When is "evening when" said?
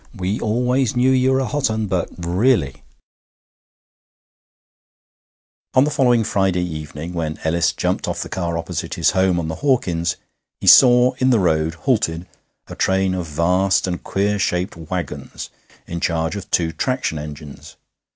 6.63-7.37